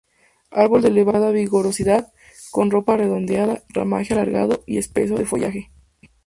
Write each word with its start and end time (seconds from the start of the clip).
Árbol 0.49 0.81
de 0.81 0.87
elevada 0.87 1.29
vigorosidad, 1.29 2.11
con 2.49 2.71
copa 2.71 2.97
redondeada, 2.97 3.61
ramaje 3.69 4.15
alargado 4.15 4.63
y 4.65 4.79
espeso 4.79 5.13
de 5.15 5.25
follaje. 5.27 5.69